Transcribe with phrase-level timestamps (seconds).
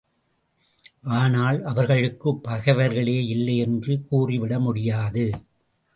[1.03, 5.31] ஆனால், அவர்களுக்குப் பகைவர்களே இல்லை என்று கூறி விட முடியாது.